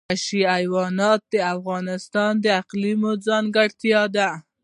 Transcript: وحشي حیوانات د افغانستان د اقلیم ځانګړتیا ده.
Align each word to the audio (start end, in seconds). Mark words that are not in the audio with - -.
وحشي 0.09 0.41
حیوانات 0.55 1.21
د 1.33 1.35
افغانستان 1.55 2.31
د 2.43 2.45
اقلیم 2.61 3.01
ځانګړتیا 3.27 4.01
ده. 4.15 4.29